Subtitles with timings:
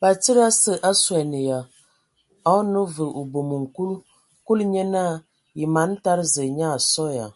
[0.00, 1.58] Batsidi ase a suan ya,
[2.48, 3.92] a o nə vǝ o bomoŋ nkul.
[4.44, 5.14] Kulu nye naa:
[5.58, 7.26] Yǝ man tada Zǝə nyaa a sɔ ya?.